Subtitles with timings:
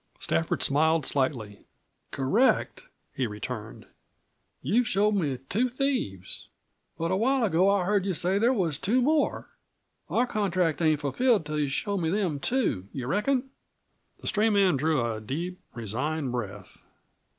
[0.19, 1.67] Stafford smiled slightly.
[2.09, 3.85] "Correct!" he returned.
[4.63, 6.47] "You've showed me two thieves.
[6.97, 9.49] But a while ago I heard you say that there was two more.
[10.09, 12.87] Our contract ain't fulfilled until you show me them too.
[12.91, 13.51] You reckon?"
[14.21, 16.79] The stray man drew a deep, resigned breath.